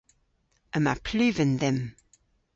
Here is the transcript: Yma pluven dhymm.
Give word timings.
Yma 0.75 0.93
pluven 1.05 1.51
dhymm. 1.59 1.79